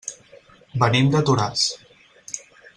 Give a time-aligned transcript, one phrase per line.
[0.83, 1.69] Venim de Toràs.